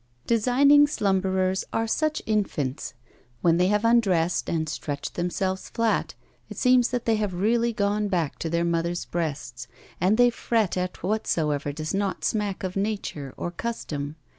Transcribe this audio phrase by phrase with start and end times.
[0.25, 2.95] Designing slumberers are such infants.
[3.41, 6.15] When they have undressed and stretched themselves, flat,
[6.49, 9.67] it seems that they have really gone back to their mothers' breasts,
[9.99, 14.15] and they fret at whatsoever does not smack of nature, or custom.